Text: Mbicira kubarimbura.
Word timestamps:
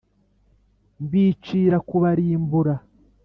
Mbicira 1.03 1.77
kubarimbura. 1.87 2.73